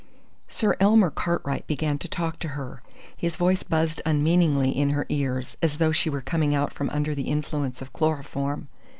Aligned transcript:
Sir 0.47 0.75
Elmer 0.79 1.11
Cartwright 1.11 1.67
began 1.67 1.99
to 1.99 2.07
talk 2.07 2.39
to 2.39 2.47
her. 2.57 2.81
His 3.15 3.35
voice 3.35 3.61
buzzed 3.61 4.01
unmeaningly 4.03 4.71
in 4.75 4.89
her 4.89 5.05
ears, 5.09 5.57
as 5.61 5.77
though 5.77 5.91
she 5.91 6.09
were 6.09 6.21
coming 6.21 6.55
out 6.55 6.73
from 6.73 6.89
under 6.89 7.13
the 7.13 7.29
influence 7.29 7.83
of 7.83 7.93
chloroform. 7.93 8.67